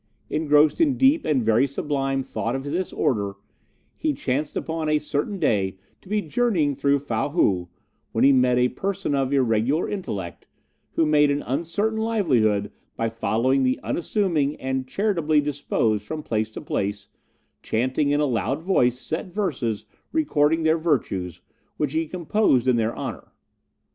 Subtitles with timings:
[0.31, 3.33] Engrossed in deep and very sublime thought of this order,
[3.95, 7.69] he chanced upon a certain day to be journeying through Fow Hou,
[8.11, 10.47] when he met a person of irregular intellect,
[10.93, 16.61] who made an uncertain livelihood by following the unassuming and charitably disposed from place to
[16.61, 17.07] place,
[17.61, 21.41] chanting in a loud voice set verses recording their virtues,
[21.77, 23.31] which he composed in their honour.